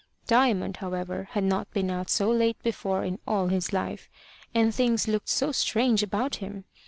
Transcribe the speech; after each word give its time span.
Diamond, 0.25 0.77
however, 0.77 1.27
had 1.33 1.43
not 1.43 1.69
been 1.69 1.91
out 1.91 2.09
so 2.09 2.31
late 2.31 2.57
before 2.63 3.03
in 3.03 3.19
all 3.27 3.49
his 3.49 3.71
life, 3.71 4.09
and 4.51 4.73
things 4.73 5.07
looked 5.07 5.29
so 5.29 5.51
strange 5.51 6.01
about 6.01 6.37
him! 6.37 6.63